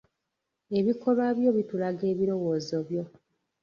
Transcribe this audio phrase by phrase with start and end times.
[0.79, 3.03] Ebikolwa byo bitulaga ebirowoozo byo.